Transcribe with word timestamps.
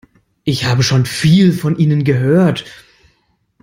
Ich 0.45 0.65
habe 0.65 0.81
schon 0.81 1.05
viel 1.05 1.53
von 1.53 1.77
Ihnen 1.77 2.03
gehört. 2.03 2.65